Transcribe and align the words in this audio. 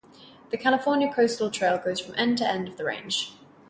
The 0.49 0.57
California 0.57 1.13
Coastal 1.13 1.51
trail 1.51 1.77
goes 1.77 1.99
from 1.99 2.15
end 2.17 2.39
to 2.39 2.47
end 2.49 2.67
of 2.67 2.75
the 2.77 2.85
range. 2.85 3.33